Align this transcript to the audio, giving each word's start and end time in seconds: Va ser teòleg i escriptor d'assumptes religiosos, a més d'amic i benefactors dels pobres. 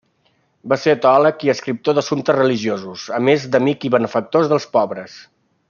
Va 0.71 0.77
ser 0.83 0.95
teòleg 1.03 1.45
i 1.47 1.51
escriptor 1.53 1.97
d'assumptes 1.97 2.37
religiosos, 2.39 3.05
a 3.19 3.21
més 3.29 3.47
d'amic 3.57 3.87
i 3.91 3.93
benefactors 3.97 4.51
dels 4.55 4.67
pobres. 4.79 5.21